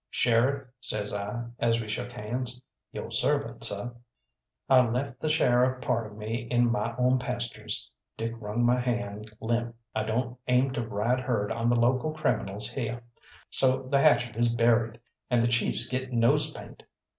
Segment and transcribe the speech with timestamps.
[0.09, 2.59] "Sheriff," says I, as we shook hands,
[2.91, 3.85] "yo' servant, seh."
[4.67, 9.31] "I left the sheriff part of me in my own pastures." Dick wrung my hand
[9.39, 9.75] limp.
[9.93, 13.03] "I don't aim to ride herd on the local criminals heah,
[13.51, 16.81] so the hatchet is buried, and the chiefs get nose paint.